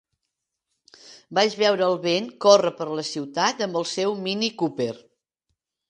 Vaig 1.39 1.53
veure 1.59 1.85
el 1.89 1.99
Ben 2.07 2.31
córrer 2.47 2.73
per 2.83 2.89
la 3.01 3.07
ciutat 3.13 3.65
amb 3.67 3.81
el 3.83 3.89
seu 3.95 4.19
Mini 4.27 4.55
Cooper. 4.65 4.93